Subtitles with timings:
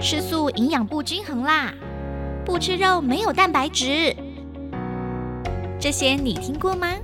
[0.00, 1.74] 吃素营养不均衡啦，
[2.44, 4.14] 不吃肉没有蛋白质，
[5.80, 6.94] 这些你听过吗？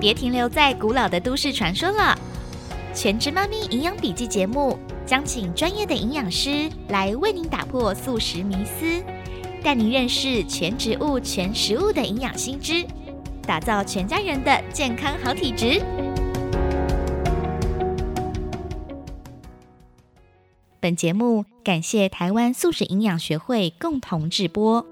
[0.00, 2.16] 别停留在古老的都市传说了，
[2.96, 9.02] 《全职妈咪营养笔记》节目将请专业的营养师来为您打破素食迷思，
[9.64, 12.84] 带您认识全植物、全食物的营养新知，
[13.44, 15.82] 打造全家人的健康好体质。
[20.82, 24.84] 本节目感谢台湾素食营养学会共同制播。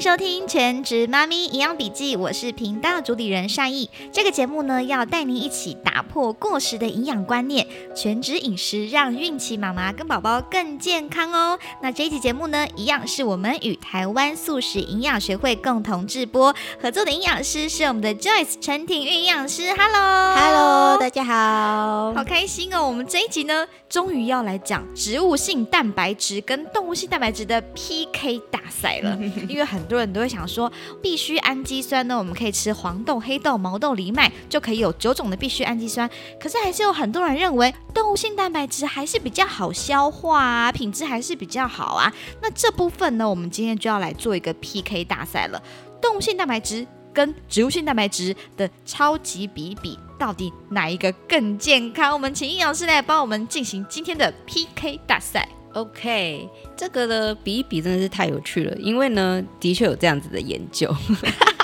[0.00, 3.90] 迎收听《全职妈咪营养笔记》，我是频道主理人善意。
[4.10, 11.58] 这个节目呢，要带您一起打破过时的营养观念，全职饮食让孕期妈妈跟宝宝更健康哦。
[11.82, 19.70] 那这一期节目呢，一样是我们与台湾素食营养学会共同制播，合作的营养师是我们的 Joyce 陈婷营养师。
[19.74, 22.86] Hello，Hello，大家好，好开心哦！
[22.86, 29.14] 我们这一集呢，终于要来讲植物性蛋白质跟动物性蛋白质的 PK 大赛了，
[29.46, 29.89] 因为很。
[29.90, 30.70] 很多人都会想说，
[31.02, 36.08] 必需氨基酸呢，我们可以吃黄豆、黑豆、毛豆、藜麦，就可以有九种的必需氨基酸。
[36.40, 42.12] 可是还是有很多人认为，动物性蛋白质还是比较好消化啊，品质还是比较好啊。
[42.40, 45.60] 那这部分呢，我们今天就要来做一个 PK 大赛了。
[46.00, 52.12] 动物性蛋白质跟植物性蛋白质的超级比比，到底哪一个更健康？
[52.12, 55.48] 我们请营养师来帮我们进行今天的 PK 大赛。
[55.72, 60.92] OK，这个呢比一比真的是太有趣了，因为呢，的确有这样子的研究。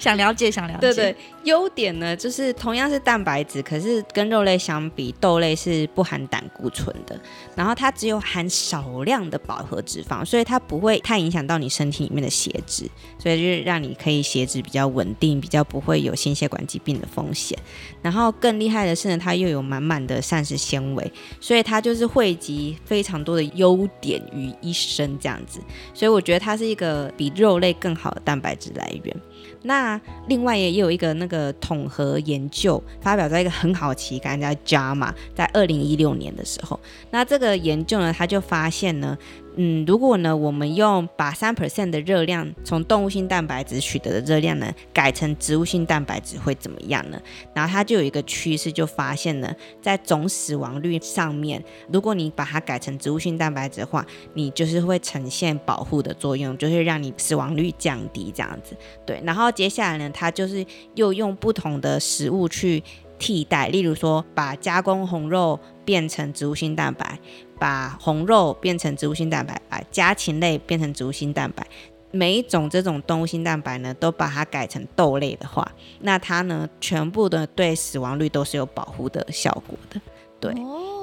[0.00, 0.80] 想了解，想了解。
[0.80, 7.20] 对对，优点呢，就是同样是蛋白质，可是跟肉类相比，豆类是不含胆固醇的，
[7.54, 17.56] 然后它只有含少量的饱和脂肪，所以它不会太影响到你身体里面的血脂，所以就是让你可以血脂比较稳定，比较不会有心血管疾病的风险。
[18.00, 25.60] 然后更厉害的是呢，它又有满满的膳食纤维，所以它就是汇集非常多的优点于一身这样子，
[25.92, 29.16] 所以我觉得它是一个比肉类更好的蛋白质来源。
[29.62, 29.89] 那
[30.28, 36.78] 另外也有一个那个统合研究发表在一个很好的期刊叫《JAMA》，在二零一六年的时候，
[37.10, 39.16] 那这个研究呢，他就发现呢。
[39.56, 47.20] 嗯，如果呢，我们用把三 percent 的热量从动物性蛋白质取得的热量呢，改成植物性蛋白质会怎么样呢？
[47.52, 51.62] 然后它就有一个趋势，就发现呢，在总死亡率上面，
[51.92, 58.76] 如果你把它改成植物性蛋白质的话，你就是会呈现保护的作用，就是让你死亡率降低这样子。
[59.04, 62.82] 对，然后接下来呢，它就是又用不同的食物去
[63.18, 67.18] 替代，例如说把加工红肉变成植物性蛋白。
[67.60, 71.64] 把红肉变成植物性蛋白，把家禽类变成植物性蛋白，
[72.10, 75.70] 每一种这种动物性蛋白呢，都把它改成豆类的话，
[76.00, 80.00] 那它呢，全部的对死亡率都是有保护的效果的。
[80.40, 80.54] 对，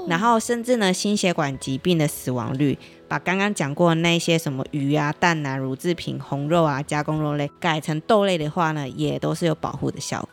[0.08, 2.76] 然后甚至呢，心血管疾病的死亡率，
[3.08, 10.30] 把刚刚讲过那些什么鱼啊、蛋啊、乳制品、红肉啊、加工肉类改成豆类的话呢，也都是有保护的效果。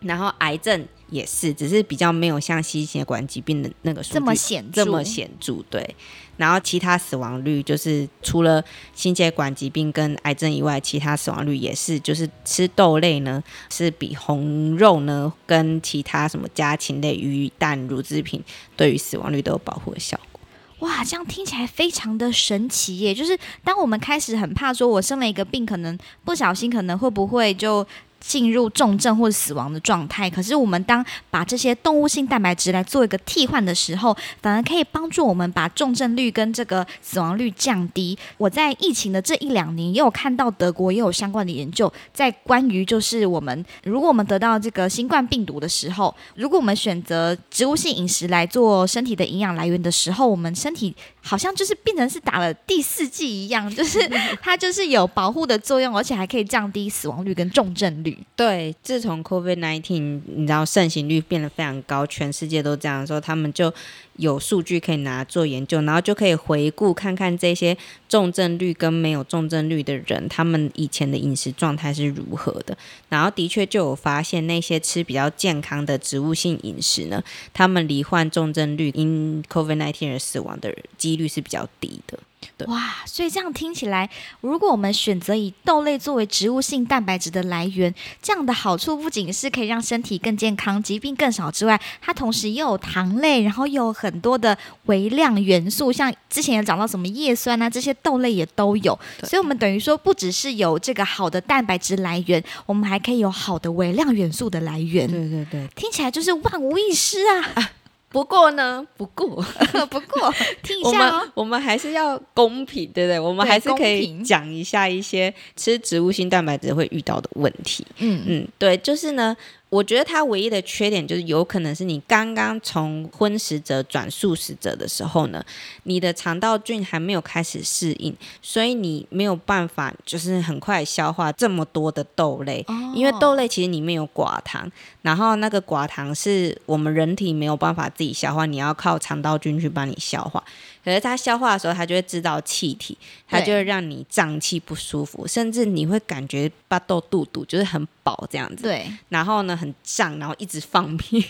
[0.00, 0.86] 然后癌症。
[1.10, 5.94] 也是，只是比较没有像心血管疾病的那个这么显著这么显著，对。
[6.36, 18.42] 然后其他死亡率就是除了心血管疾病跟癌症以外，其他死亡率也是，就是吃豆类呢是比红肉呢跟其他什么家禽类鱼蛋乳制品
[18.76, 20.88] 对于死亡率都有保护的效果。
[20.88, 23.14] 哇，这样听起来非常的神奇耶！
[23.14, 27.86] 就是当我们开始很怕说，我生了一个病，可能不小心可能会不会就。
[28.26, 38.18] 进入重症或者死亡的状态，可是我们当把这些动物性蛋白质来做一个替换的时候，反而可以帮助我们把重症率跟这个死亡率降低。
[38.38, 50.94] 我在疫情的这一两年也有看到德国也有相关的研究，在关于就是我们如果我们得到这个新冠病毒的时候，如果我们选择植物性饮食来做身体的营养来源的时候，我们身体
[51.26, 53.98] 好像就是变成是打了第四剂一样， 就是
[54.42, 58.18] 它就是有保护的作用，而且还可以降低死亡率跟重症率。
[58.36, 63.72] 对，自从 COVID nineteen 你知道盛行率变得非常高，全世界都这样说，他们就
[64.16, 67.76] 有数据可以拿做研究，然后就可以回顾看看这些
[68.08, 72.76] 重症率跟没有重症率的人，他们以前的饮食状态是如何的。
[73.08, 77.22] 然后的确就有发现，那些吃比较健康的植物性饮食呢，
[77.52, 82.18] 他们罹患重症率因 COVID nineteen 而死亡的几率是比较低的。
[82.56, 84.08] 对哇，所以这样听起来，
[84.40, 94.56] 如果我们选择以豆类作为植物性蛋白质的来源，这样的好处不仅是可以让身体更健康、疾病更少之外，它同时又有糖类，然后又有很多的
[94.86, 98.98] 微量元素，像之前也讲到什么叶酸啊，这些豆类也都有。
[99.22, 105.10] 所以，我们等于说，不只是有这个好的蛋白质来源，我们还可以有好的微量元素的来源。
[105.10, 105.68] 对对对。
[105.74, 107.70] 听起来就是万无一失啊！
[108.14, 109.26] 不过呢，不过。
[109.90, 110.32] 不过
[110.62, 111.18] 听一我下哦。
[111.18, 113.18] 们，我们还是要公平，对不对？
[113.18, 117.84] 我们还是可以讲一下一些吃植物性蛋白质会遇到的问题。
[117.98, 118.22] 嗯。
[118.24, 119.36] 嗯，对，就是呢，
[119.74, 125.44] 我觉得它唯一的缺点就是有可能是你刚刚从荤食者转素食者的时候呢，
[125.82, 132.64] 你的肠道菌还没有开始适应，所以你没有办法就是很快消化这么多的豆类。
[132.68, 134.70] 哦因为豆类其实里面有寡糖，
[135.02, 140.44] 然后那个寡糖是我们人体没有办法自己消化，你要靠肠道菌去帮你消化。
[140.84, 142.96] 可是它消化的时候，它就会制造气体，
[143.26, 148.64] 它就会让你胀气不舒服，甚至你会感觉巴豆肚肚就是很饱这样子。
[148.64, 151.24] 对，然后呢很胀，然后一直放屁，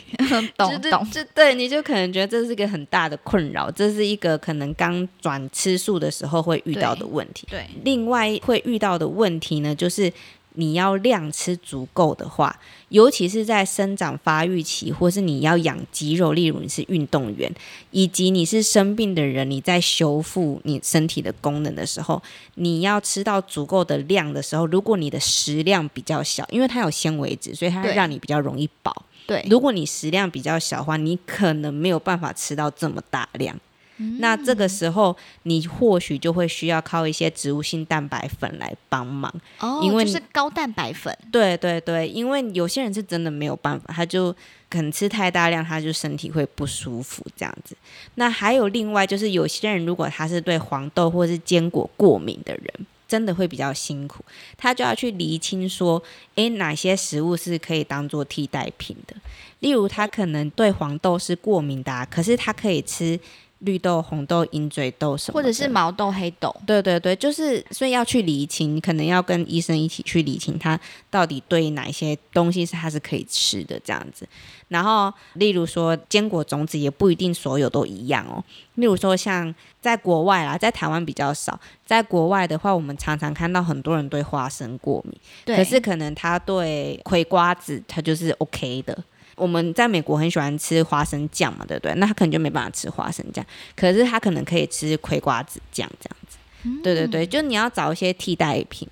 [0.56, 7.46] 懂 懂，就对，你就可能觉得这是一个很大的困扰，这是一个可能刚转吃素的时候会遇到的问题。
[7.48, 10.12] 对，另外会遇到的问题呢，就是
[10.54, 12.58] 你要量吃足够的话，
[12.88, 17.52] 尤其是在生长发育期，或是你要养肌肉，例如你是运动员，
[17.90, 22.22] 以及你是生病的人，你在修复你身体的功能的时候，
[22.54, 29.04] 你要吃到足够的量的时候，如果你的食量比较小，因为它有纤维质，所以它会让你比较容易饱。
[29.26, 33.58] 对，如果你食量比较小的话，你可能没有办法吃到这么大量。
[33.96, 39.32] 那这个时候，你或许就会需要靠一些植物性蛋白粉来帮忙。
[39.60, 44.32] 哦，因为就是高蛋白粉，对对对，因为有些人是真的没有办法，他就
[44.68, 47.76] 可能吃太大量，他就身体会不舒服这样子。
[48.16, 52.86] 那还有另外就是，有些人如果他是对黄豆或是坚果过敏的人。
[53.06, 54.24] 真的会比较辛苦，
[54.56, 56.02] 他就要去厘清说，
[56.36, 59.14] 诶，哪些食物是可以当做替代品的？
[59.60, 63.20] 例如，他可能对黄豆是过敏的、啊，可是他可以吃
[63.64, 70.78] 绿豆、红豆、鹰嘴豆什么或，者是毛豆、黑豆，对对对，就是所以要去理清，可能要跟医生一起去理清他
[71.10, 74.28] 到底对哪一些东西是他是可以吃的这样子。
[74.68, 78.42] 然后，例如说坚果种子也不一定所有都一样哦。
[78.74, 88.98] 例如说像在国外啦，在台湾比较少，在国外的话，我们常常看到很多人对花生过敏，可是可能他对葵瓜子他就是 OK 的。
[89.36, 91.94] 我们在美国很喜欢吃花生酱嘛，对不对？
[91.96, 93.44] 那他可能就没办法吃花生酱，
[93.74, 96.38] 可是他可能可以吃葵瓜子酱这样子。
[96.82, 98.88] 对对对，就你要找一些替代品。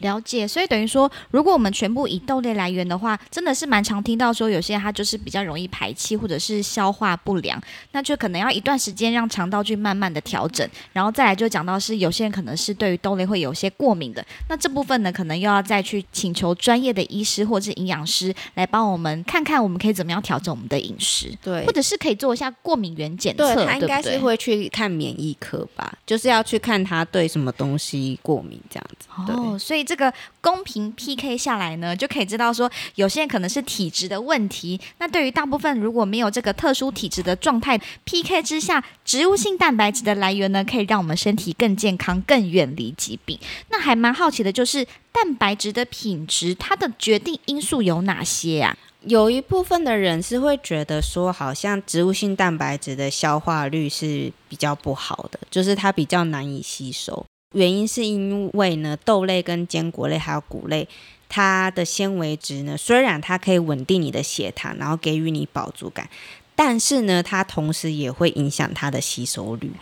[0.00, 7.60] 了解，所以等于说，如果我们全部以豆类来源的话，真的是蛮常听到说，有些人他就是比较容易排气或者是消化不良，
[7.92, 21.64] 那就可能要一段时间让肠道去慢慢的调整，然后再来就讲到是有些人可能是对于豆类会有些过敏的，那这部分呢，可能又要再去请求专业的医师或者是营养师来帮我们看看我们可以怎么样调整我们的饮食，对。
[21.64, 29.06] 或者是可以做一下过敏原检测，对他应该是会去看免疫科吧，就是要去看他对什么东西过敏这样子。
[29.26, 29.34] 对。
[29.34, 34.80] 哦，所以这个公平 PK 下来呢，就可以知道说，有些人可能是体质的问题。
[34.98, 43.38] 那对于大部分如果没有这个特殊体质的状态，PK 之下，植物性蛋白质的来源呢，可以让我们身体更健康、更远离疾病。
[43.70, 48.76] 那还蛮好奇的，就是蛋白质的品质，它的决定因素有哪些啊？
[49.04, 57.24] 有一部分的人是会觉得说，好像植物性蛋白质的消化率是比较不好的，就是它比较难以吸收。
[57.52, 60.88] 原因是因为呢，豆类跟坚果类还有谷类，
[61.28, 66.08] 它的纤维质呢，虽然它可以稳定你的血糖，然后给予你饱足感。
[66.54, 69.72] 但是呢，它同时也会影响它的吸收率，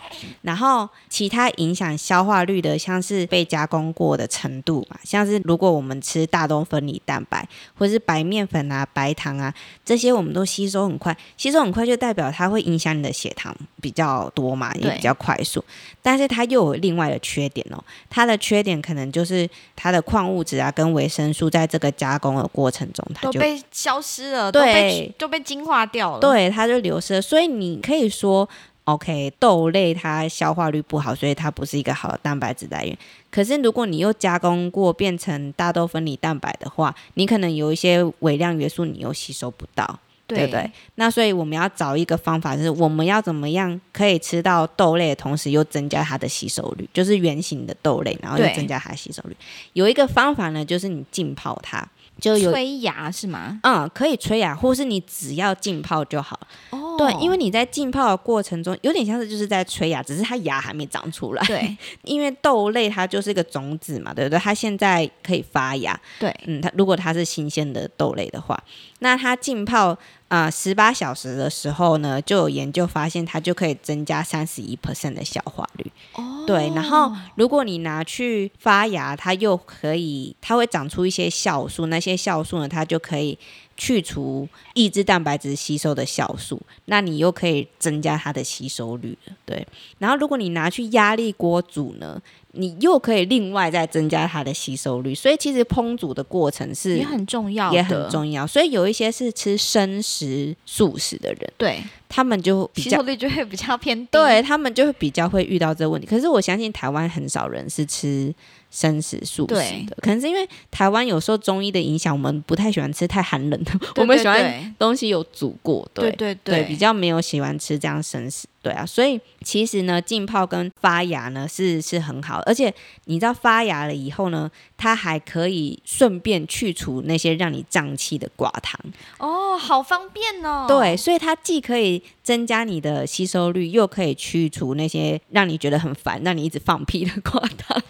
[0.41, 7.47] 然后其他影响消化率的，像是被加工过的程度嘛，像是如果我们吃大豆分离蛋白，
[7.77, 15.63] 或是白面粉啊、白糖啊，这些我们都吸收很快，吸收很快就代表它会影响你的血糖比较多嘛，也比较快速。
[16.01, 26.19] 但是它又有另外的缺点哦，它的缺点可能就是它的矿物质啊跟维生素在这个加工的过程中，它就都被消失了，对都被都被精化掉了。
[26.19, 27.21] 对，它就流失了。
[27.21, 28.47] 所以你可以说
[28.85, 32.97] ，OK，豆类它消化率不好，所以它不是一个好的蛋白质来源。
[33.29, 39.99] 可是如果你又加工过变成大豆分离蛋白的话，你可能有一些微量元素你又吸收不到。
[40.27, 40.71] 对不对？
[40.95, 49.35] 那所以我们要找一个方法，就是我们要怎么样可以吃到豆类的同时又增加它的吸收率，就是圆形的豆类，然后又增加它的吸收率。
[49.73, 51.85] 有一个方法呢，就是你浸泡它，
[52.21, 53.59] 就有催芽是吗？
[53.63, 56.39] 嗯可以吹芽，或是你只要浸泡就好。
[56.69, 61.43] 哦哦，对，因为你在浸泡的过程中，有点像是就是在吹芽，只是它芽还没长出来。
[61.45, 64.37] 对 因为豆类它就是一个种子嘛，对不对？
[64.39, 68.61] 它现在可以发芽，对嗯，它如果它是新鲜的豆类的话，
[68.99, 69.97] 那它浸泡
[70.27, 75.91] 啊十八小时的时候呢，就有研究发现它就可以增加三十一 percent 的消化率。
[76.13, 83.37] 哦，对，然后如果你拿去发芽，它又可以，它会长出一些酵素，那些酵素呢，它就可以
[83.75, 89.33] 去除抑制蛋白质吸收的酵素，那你又可以增加它的吸收率了。
[89.45, 89.65] 对，
[89.97, 98.01] 然后如果你拿去压力锅煮呢，你又可以另外再增加它的吸收率，所以其实烹煮的过程是也很重要，也很。
[98.11, 98.45] 重要。
[98.45, 104.09] 所以有一些是吃生食、素食的人，对，他们就比较吸收率就会比较偏低。
[104.11, 106.05] 对他们就会比较会遇到这个问题。
[106.05, 108.33] 可是我相信台湾很少人是吃
[108.71, 116.33] 生食素食的，可能是因为台湾有时候中医的影响，我们不太喜欢吃太寒冷的，对我们喜欢东西有煮过，对对。
[116.43, 118.47] 对比较没有喜欢吃这样生食。
[118.61, 122.71] 对啊，所以其实呢，浸泡跟发芽呢是是很好，而且
[123.05, 128.79] 你知道发芽了以后呢，它还可以顺便去除那些让你胀气的寡糖。
[129.17, 130.65] 哦，好方便哦。
[130.67, 137.81] 对，所以它既可以增加你的吸收率，又可以去除那些让你觉得很烦、让你一直放屁的 寡糖。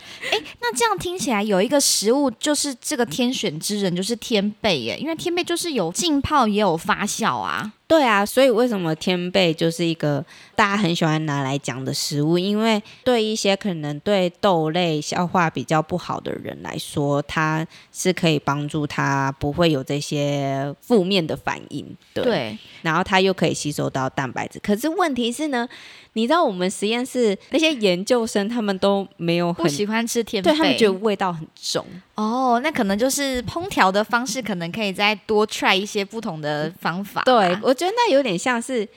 [0.61, 7.73] 那这样听起来有一个食物就是这个天选之人，就是天贝耶，因为天贝就是有浸泡也有发酵啊。
[7.91, 12.39] 对啊，所以为什么天贝就是一个大家很喜欢拿来讲的食物？
[12.39, 21.85] 因为对一些可能对豆类消化比较不好的人来说，它是可以帮助他不会有这些负面的反应。
[22.13, 24.57] 对，对，然后它又可以吸收到蛋白质。
[24.59, 25.67] 可是问题是呢，
[26.13, 31.85] 你知道我们实验室那些研究生他们都没有很不喜欢吃天贝，对他们觉得味道很重。
[32.21, 37.21] 哦，那可能就是烹调的方式，可能可以再多 try 一些不同的方法。
[37.25, 38.87] 对，我觉得那有点像是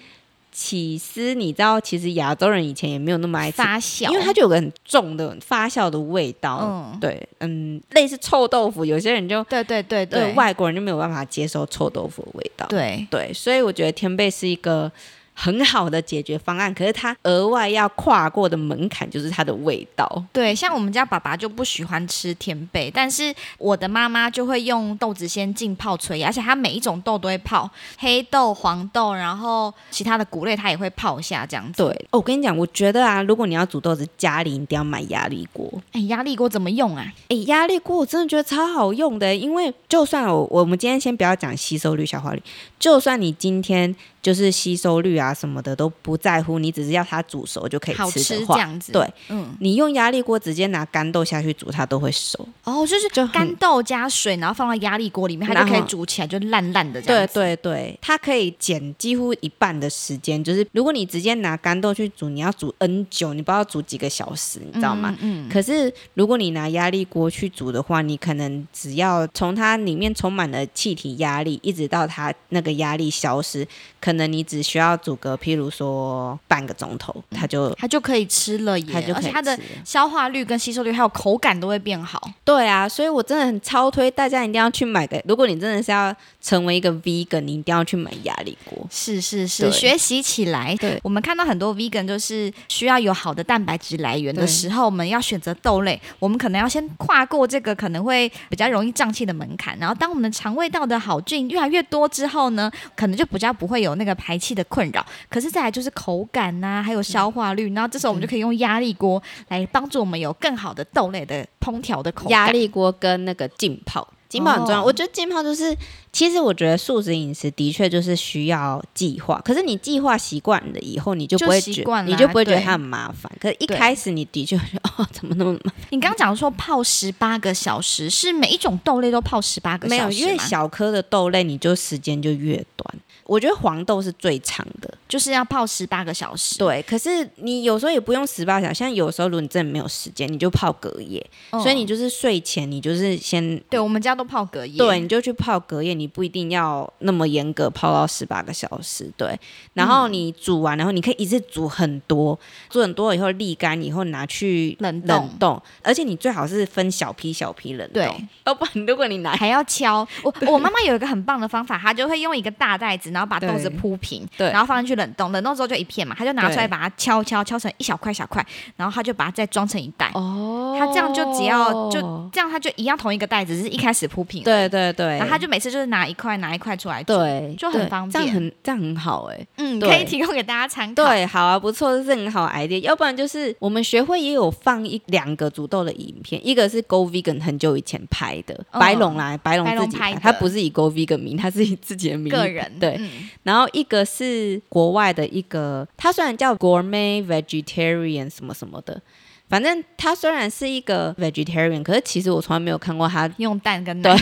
[0.53, 6.59] 起司，你知道，其实亚洲人以前也没有那么爱吃，发酵，因为它就有个很重的发酵的味道。
[6.63, 12.67] 嗯对，嗯，类似臭豆腐，有些人就对对对对对外国人就没有办法接受臭豆腐的味道。
[12.69, 14.91] 对对，所以我觉得天贝是一个。
[15.35, 20.25] 很好的解决方案，可是它额外要跨过的门槛就是它的味道。
[20.33, 31.83] 对，像我们家爸爸就不喜欢吃甜贝，但是我的妈妈就会用豆子先浸泡催芽，而且她每一种豆都会泡，黑豆、黄豆，然后其他的谷类她也会泡一下这样子。
[31.83, 35.69] 对，哦我跟你讲，我觉得啊，如果你要煮豆子，家里一定要买压力锅。
[35.93, 37.13] 哎，压力锅怎么用啊？
[37.29, 42.43] 哎，压力锅我真的觉得超好用的，因为就算我我们今天先不要讲吸收率、消化率，
[42.79, 48.91] 就算你今天就是吸收率啊什么的都不在乎，你只是要它煮熟就可以好吃的话，吃这样子。
[48.91, 52.49] 对，嗯，你用压力锅直接拿干豆下去煮，它都会熟。
[52.65, 57.35] 哦，就是就干豆加水，然后放到压力锅里面，它就可以煮起来，就烂烂的这对样子。
[57.35, 60.43] 对对，它可以减几乎一半的时间。
[60.43, 65.15] 就是如果你直接拿干豆去煮，你要煮 N 久，你不知道煮几个小时，你知道吗？
[65.21, 73.67] 嗯，嗯，可是如果你拿压力锅去煮的话，你可能只要从它里面充满了气体压力，一直到它那个压力消失，
[74.01, 82.21] 可能你只需要阻隔譬如说半个钟头，它就它就可以吃了耶，它就可以而且它的消化率跟吸收率还有口感都会变好。
[82.45, 85.23] 对啊，所以我真的很超推大家一定要去买个。
[85.27, 88.87] 如果你真的是要成为一个 vegan，你一定要去买压力锅。
[88.91, 90.75] 是是是，学习起来。
[90.77, 105.05] 对我们看到很多 vegan 就是需要有好的蛋白质来源的时候，我们要选择豆类，我们可能要先跨过这个可能会比较容易胀气的门槛，然后当我们的肠胃道的好菌越来越多之后呢，可能就比较不会有那个排气的困扰。
[105.29, 112.31] 可是再来就是口感呐、还有消化率，然后这时候我们就可以用压力锅来帮助我们有更好的豆类的烹调的口感。
[112.31, 114.81] 压力锅跟那个浸泡，浸泡很重要。
[114.81, 115.77] 哦我觉得浸泡就是，
[116.13, 119.41] 其实我觉得素食饮食的确就是需要计划。
[119.45, 123.31] 可是你计划习惯了以后，你就不会觉就习惯，了你就不会觉得它很麻烦。
[123.41, 124.57] 可是一开始你的确
[124.97, 125.75] 哦，怎么那么麻烦？
[125.91, 132.95] 你刚刚讲说泡十八个小时，是每一种豆类都泡十八个，小时吗因为小颗的豆类，你就时间就越短。
[133.25, 136.59] 我觉得黄豆是最长的，就是要泡十八个小时。
[136.59, 136.83] 对。
[136.83, 141.25] 可是你有时候也不用十八小时，像有时候如果你真的没有时间，你就泡隔夜。
[141.51, 144.77] 嗯所以你就是睡前，你就是先对我们家都泡隔夜。
[144.77, 149.11] 对，你就去泡隔夜，你不一定要那么严格泡到十八个小时。
[149.17, 149.39] 对，
[149.73, 152.39] 然后你煮完，然后你可以一次煮很多，
[152.69, 160.07] 煮很多以后沥干以后拿去冷冻冷冻，而且你最好是分小批小批冷冻对， 要不然如果你拿还要敲。
[160.23, 168.45] 我我妈妈有一个很棒的方法，她就会用一个大袋子，然后把豆子对铺平，对然后放进去冷冻，冷冻之后就一片嘛，他就拿出来把它敲敲敲成一小块小块，
[168.77, 170.11] 然后他就把它再装成一袋。
[170.15, 172.01] 哦他这样就只要就
[172.33, 177.15] 这样，他就一样同一个袋子，只是一开始铺平。，对对对，然后他就每次就是拿一块拿一块出来煮。
[177.15, 182.81] 对就很方便这样很这样很好哎、嗯，对可以提供给大家参 考。，对，好啊，不错，这是很好的 idea。
[182.81, 193.01] 要不然就是我们学会也有放一两个煮豆的影片，一个是 Go Vegan 很久以前拍的，嗯白龙啦，白龙自己拍，拍他不是以 Go Vegan 名，他是以自己的名义个人对。
[193.05, 193.29] 嗯。
[193.43, 199.01] 然后一个是国外的一个，他虽然叫 Gourmet Vegetarian 什么什么的。
[199.47, 204.17] 反正他虽然是一个 vegetarian，可是其实我从来没有看过他用蛋跟奶，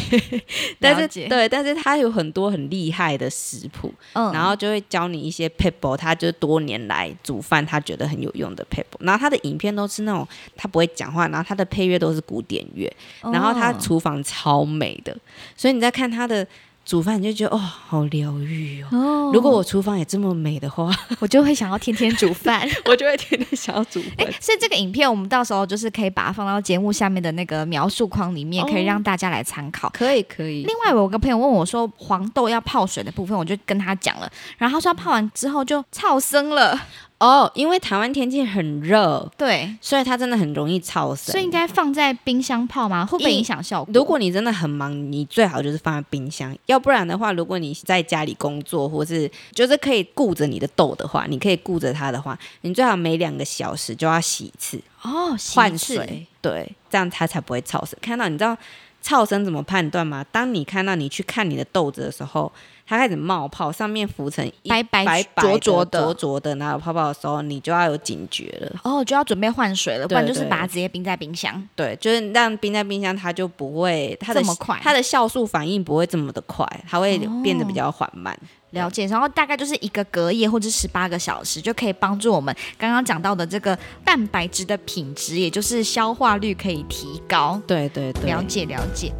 [0.80, 4.32] 但是对，但是他有很多很厉害的食谱，嗯。
[4.32, 15.16] 然后就会教你一些 p e p l e 他就是多年来煮饭他觉得很有用的 p e p l e 然后他的影片都是那种他不会讲话，然后他的配乐都是古典乐，然后他哦厨房超美的，
[15.56, 16.46] 所以你在看他的
[16.84, 18.88] 煮饭，你就觉得哦，好疗愈哦。
[18.92, 22.68] 哦如果我厨房也这么美的话， 我就会想要天天煮饭。
[22.84, 24.34] 我就会天天想要煮哎、饭。
[24.40, 29.88] 所以这个影片我们到时候就是可以把它放到节目下面的那个描述框里面，哦可以让大家来参考。
[29.90, 36.78] 可以可以，另外，我有个朋友问我说，黄豆要泡水的部分，我就跟他讲了，然后他说他泡完之后就超生了，
[37.23, 41.31] 哦，因为台湾天气很热，对，所以它真的很容易超生。
[41.31, 43.07] 所以应该放在冰箱泡吗？
[43.07, 43.95] 会不会影响效果？
[43.95, 57.97] 如果你真的很忙，你最好就是放在冰箱，要不然的话，如果你在家里工作，或是就是可以顾着你的豆的话，你可以顾着它的话，你最好每两个小时就要洗一次，哦，换水，对，这样它才不会超生。
[58.02, 58.57] 看到你知道
[59.00, 60.26] 超生怎么判断吗？
[60.33, 62.52] 当你看到你去看你的豆子的时候，
[62.86, 68.80] 它开始冒泡，上面浮成一白白白白浊浊的浊浊的，然后泡泡的时候，你就要有警觉了。
[68.82, 71.66] 哦，就要准备换水了，不然就是把它直接冰在冰箱。
[71.74, 78.38] 对，就是让冰在冰箱，它就不会它的这么快它的酵素反应不会这么的快，它会变得比较缓慢。
[78.70, 87.60] 了解，然后大概就是一个隔夜或者十八个小时，就可以帮助我们刚刚讲到的这个蛋白质的品质，也就是消化率可以提高。
[87.66, 89.12] 对对对，了解了解。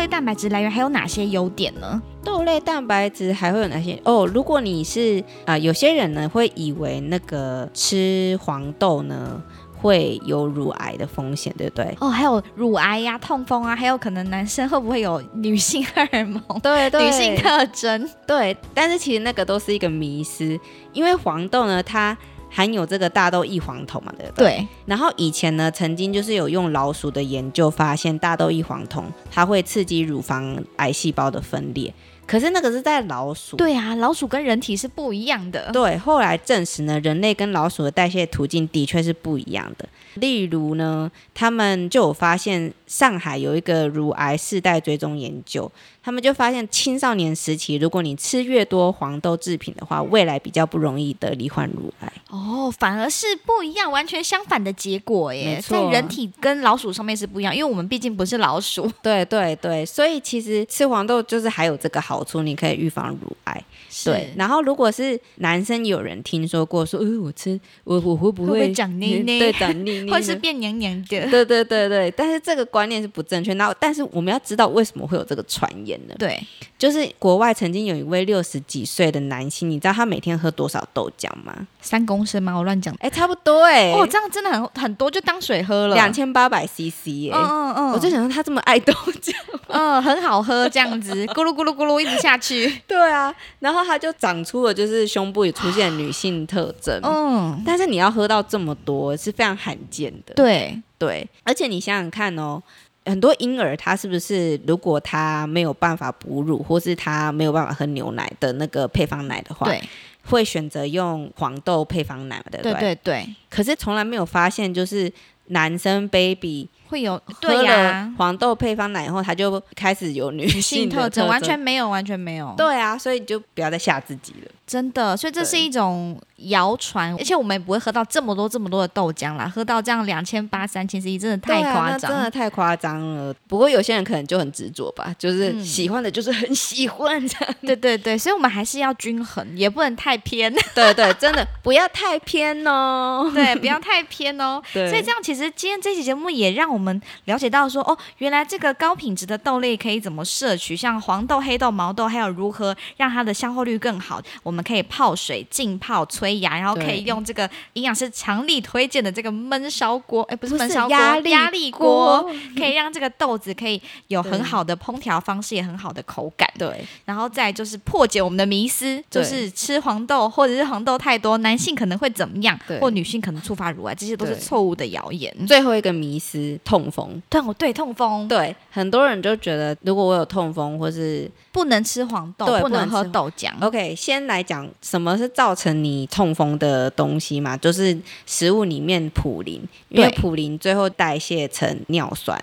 [0.00, 2.00] 类蛋白质来源还有哪些优点呢？
[2.24, 4.00] 豆类蛋白质还会有哪些？
[4.04, 9.40] 哦，如果你是啊、有些人呢会以为那个吃黄豆呢
[9.76, 11.94] 会有乳癌的风险，对不对？
[12.00, 18.08] 哦，还有乳癌呀、痛风啊，还有可能男生会不会有女性荷尔蒙、对 女性特征？
[18.26, 20.58] 对，但是其实那个都是一个迷思，
[20.94, 22.16] 因为黄豆呢它。
[22.50, 24.46] 含有这个大豆异黄酮嘛，对不对？
[24.46, 31.94] 对，然后以前呢，曾经就是有用老鼠的研究发现，大豆异黄酮它会刺激乳房癌细胞的分裂。
[32.26, 35.68] 可是那个是在老鼠，对啊，老鼠跟人体是不一样的。
[35.72, 39.88] 对，后来证实呢，人类跟老鼠的代谢途径的确是不一样的。
[40.14, 45.68] 例如呢，他们就有发现，上海有一个乳癌世代追踪研究，
[46.04, 52.12] 他们就发现青少年时期，如果你吃越多黄豆制品的话，未来比较不容易得罹患乳癌。
[52.30, 58.90] 哦，反而是不一样，完全相反的结果耶，在人体跟老鼠上面是不一样，因为我们毕竟不是老鼠。
[59.02, 63.64] 对对对，所以其实吃黄豆就是还有这个好处，你可以预防乳癌。
[64.04, 71.26] 对，然后如果是男生，有人听说过说，呃，我吃我我会不会会长内内 对，长内内，或是变娘娘的。
[71.28, 73.52] 对对对对，但是这个观念是不正确。
[73.54, 76.14] 然后，但是我们要知道为什么会有这个传言呢？
[76.16, 76.40] 对，
[76.78, 81.66] 就是国外曾经有一位六十几岁的男性，你知道他每天喝多少豆浆吗？
[81.80, 82.54] 三公升吗？
[82.54, 82.94] 我乱讲。
[83.00, 85.94] 哎，差不多哎、哦，这样真的很很多，就当水喝了。
[85.94, 89.32] 两千八百 CC 哎、嗯嗯嗯，我就想说他这么爱豆浆，
[89.68, 92.80] 嗯很好喝，这样子 咕噜咕噜咕噜一直下去。
[92.86, 100.34] 对啊，然后他就长出了就是胸部也出现女性特征，嗯，但是你要喝到这么多是非常罕见的。
[100.34, 102.62] 对，对，而且你想想看哦，
[103.06, 109.82] 很多婴儿他是不是如果他没有办法哺乳，或是他没有办法喝牛奶的那个配方奶的话，对，
[110.24, 112.80] 会选择用黄豆配方奶嘛，对不对对？
[112.80, 115.12] 对对，可是从来没有发现，就是
[115.46, 122.52] 男生 baby 会有喝对呀了，黄豆配方奶以后，它就开始有女女性性特征征，完全没有，完全没有。
[122.56, 124.50] 对啊，所以你就不要再吓自己了。
[124.66, 132.00] 真的，所以这是一种谣传，而且我们也不会喝到这么多这么多的豆浆啦，喝到这样两千八、三千 CC 真的太夸张。
[132.00, 133.34] 那真的太夸张了。
[133.48, 137.54] 不过有些人可能就很执着吧，就是嗯喜欢的就是很喜欢这样。
[137.62, 143.28] 对对对，所以我们还是要均衡，也不能太偏， 对对，真的不要太偏哦。
[143.34, 144.62] 对，不要太偏哦。
[144.72, 154.20] 对，所以这样其实实今天这期节目也让我们了解到说，哦，原来这个高品质的豆类可以怎么摄取，像黄豆、黑豆、毛豆，还有如何让它的消化率更好。
[154.42, 166.50] 我们可以泡水、浸泡、催芽，然后可以用这个营养师强力推荐的这个焖烧锅，哎，不是焖烧锅，压力压力锅锅，可以让这个豆子可以有很好的烹调方式，也很好的口感。
[166.58, 175.34] 对然后再就是破解我们的迷思，就是吃黄豆或者是黄豆太多，男性可能会怎么样对，或女性可能触发乳癌，这些都是错误的谣言。
[175.46, 177.20] 最后一个迷思，痛风。
[177.28, 183.50] 对，我对痛风对，很多人就觉得，如果我有痛风，或是不能吃黄豆，对不能喝豆浆。
[183.60, 192.40] OK，先来讲什么是造成你痛风的东西嘛，就是食物里面普林，因为对普林最后代谢成尿酸，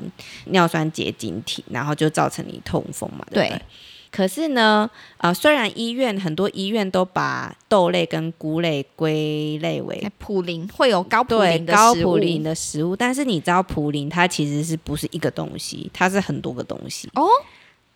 [0.48, 3.58] 尿酸结晶体，然后就造成你痛风嘛，对不对？
[3.58, 3.62] 对
[4.12, 17.26] 可是呢，呃，虽然医院很多医院都把豆类跟菇类归类为哎普林会有高普对林的食物高普林的食物，但是你知道普林它其实是不是一个东西，它是很多个东西哦。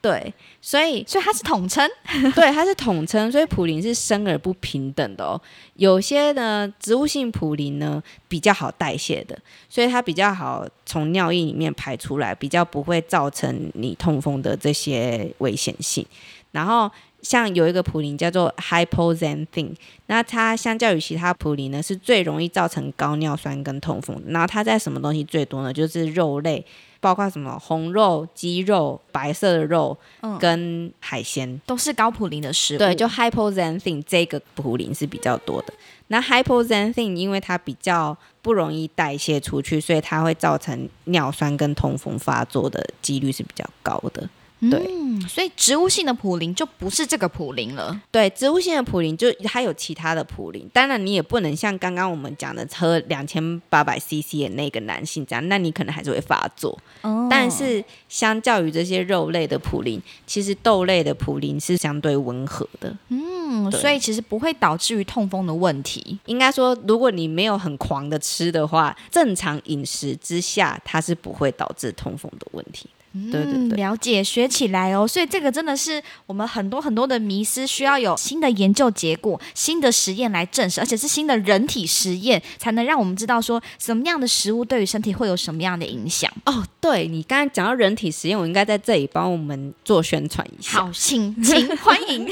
[0.02, 1.88] 对，所以所以它是统称。
[2.34, 5.40] 对，它是统称，所以普林是生而不平等的哦。
[5.76, 9.38] 有些呢，植物性普林呢比较好代谢的，
[9.70, 16.04] 所以它比较好从尿液里面排出来，比较不会造成你痛风的这些危险性。
[16.52, 19.76] 然后像有一个普林叫做 hypoxanthine，
[20.08, 24.20] 那它相较于其他普林呢，是最容易造成高尿酸跟痛风。
[24.28, 25.72] 然后它在什么东西最多呢？
[25.72, 26.66] 就是肉类，
[27.02, 31.60] 包括什么红肉、鸡肉、白色的肉嗯，跟海鲜。
[31.66, 32.78] 都是高普林的食物。
[32.78, 35.74] 对，就 hypoxanthine 这个普林是比较多的。
[36.08, 44.30] 那 hypoxanthine 因为它比较不容易代谢出去，所以它会造成尿酸跟痛风发作的几率是比较高的。
[44.70, 48.00] 对嗯，所以植物性的普林就不是这个普林了。
[48.12, 56.78] 对，植物性的普林就它有其他的普林，当然你也不能像刚刚我们讲的喝两千八百 CC 的那个男性这样，那你可能还是会发作。
[57.02, 62.94] 哦但是相较于这些肉类的普林，其实豆类的普林是相对温和的。
[63.08, 66.20] 嗯，所以其实不会导致于痛风的问题。
[66.26, 72.90] 应该说，如果你没有很狂的吃的话，正常饮食之下，它是不会导致痛风的问题。
[73.14, 75.08] 对对嗯，对了解，学起来哦。
[75.08, 86.32] 所以这个真的是我们很多很多的迷思，需要有新的研究结果、新的实验来证实，而且是新的人体实验，才能让我们知道说什么样的食物对于身体会有什么样的影响。
[86.46, 90.80] 哦，对你刚才讲到人体实验，我应该在这里帮我们做宣传一下。
[90.80, 92.30] 好，请 请欢迎。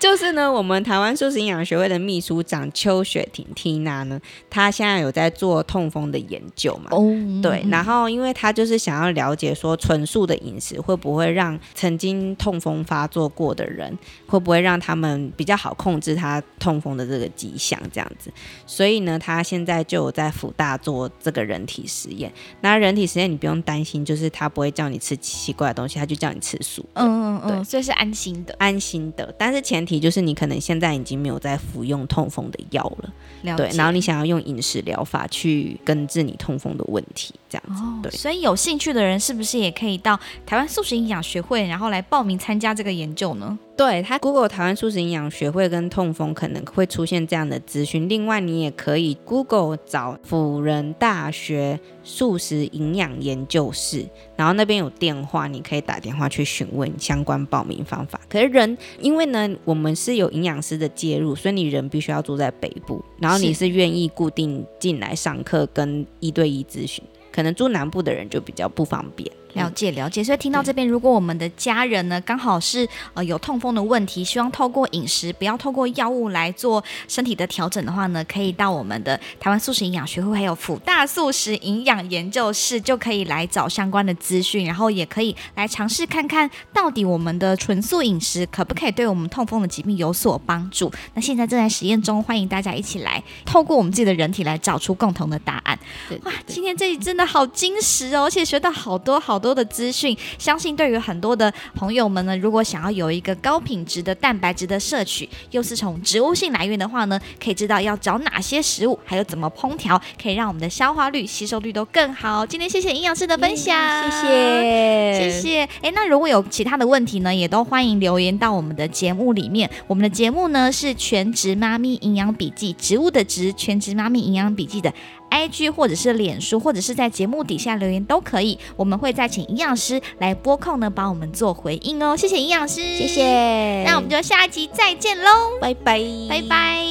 [0.00, 6.88] 就是呢，我们台湾素食营养学会的秘书长邱雪婷 Tina 呢，她现在有在做痛风的研究嘛。
[6.90, 7.02] 哦，
[7.42, 18.32] 对，然后因为她就是想要了解说纯素的饮食会不会让曾经痛风发作过的人，会不会让他们比较好控制他痛风的这个迹象这样子。
[18.66, 22.32] 所以呢，她现在就有在福大做这个人体实验。
[22.60, 26.84] 那人体实验你不用担心，就是他不会叫你吃奇怪的东西，他就叫你吃素。
[26.94, 28.54] 嗯嗯嗯，对所以是安心的。
[28.58, 33.12] 安心的，但是前提就是你可能现在已经没有在服用痛风的药了，
[33.44, 43.58] 了。，对然后你想要用饮食疗法去根治你痛风的问题，这样子，哦，对所以有兴趣的人是不是也可以到台湾素食营养学会，然后来报名参加这个研究呢？
[43.78, 58.20] 对它 Google 台湾素食营养学会跟痛风可能会出现这样的资讯，另外你也可以 Google 找辅仁大学素食营养研究室，然后那边有电话，你可以打电话去询问相关报名方法。
[58.28, 67.04] 可是人因为呢，我们是有营养师的介入，所以你人必须要住在北部，然后你是是愿意固定进来上课跟一对一咨询。
[67.30, 69.30] 可能住南部的人就比较不方便。
[69.58, 90.90] 了解了解，所以听到这边，如果我们的家人呢刚好是呃有痛风的问题，希望透过饮食，不要透过药物来做身体的调整的话呢，可以到我们的台湾素食营养学会还有辅大素食营养研究室，就可以来找相关的资讯，然后也可以来尝试看看到底我们的纯素饮食可不可以对我们痛风的疾病有所帮助。
[91.14, 95.78] 那现在正在实验中，欢迎大家一起来透过我们自己的人体来找出共同的答案。
[96.08, 100.16] 对哇，今天这里真的好精实哦，而且学到好多好多的资讯。
[100.38, 112.44] 相信对于很多的朋友们呢，如果想要有一个高品质的蛋白质的摄取，又是从植物性来源的话呢，可以知道要找哪些食物，还有怎么烹调，可以让我们的消化率、吸收率都更好。
[112.46, 113.76] 今天谢谢营养师的分享，
[114.10, 115.68] 谢谢，谢谢。
[115.82, 119.68] 哎，那如果有其他的问题呢，也都欢迎留言到我们的节目里面。
[119.86, 124.92] 我们的节目呢是全职妈咪营养笔记，植物的植，全职妈咪营养笔记的
[125.30, 132.16] IG 或者是脸书，或者是在节目底下留言都可以，我们会再请营养师来播控呢，帮我们做回应哦。
[132.16, 133.84] 谢谢营养师，谢谢。
[133.84, 135.24] 那我们就下集再见喽，
[135.60, 136.84] 拜拜，拜拜。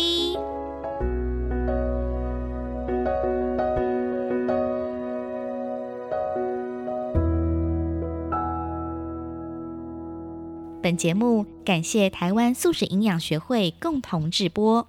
[10.79, 14.87] 本节目感谢台湾素食营养学会共同直播。